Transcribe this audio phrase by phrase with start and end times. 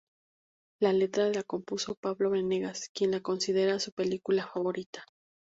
[0.81, 5.05] La letra la compuso Pablo Benegas, quien la considera su película favorita.